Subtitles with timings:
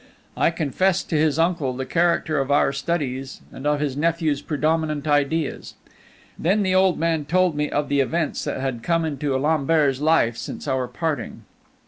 [0.35, 5.07] I confessed to his uncle the character of our studies and of his nephew's predominant
[5.07, 5.75] ideas;
[6.39, 10.37] then the old man told me of the events that had come into Lambert's life
[10.37, 11.43] since our parting.